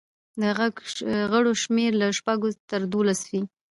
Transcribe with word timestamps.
د 0.41 0.43
غړو 1.31 1.51
شمېر 1.63 1.91
له 2.01 2.07
شپږو 2.17 2.49
تر 2.69 2.81
دولسو 2.91 3.25
وي. 3.31 3.41